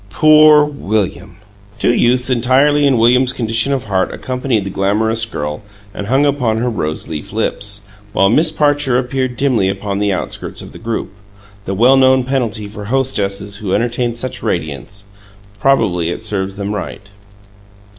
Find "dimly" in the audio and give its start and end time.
9.37-9.69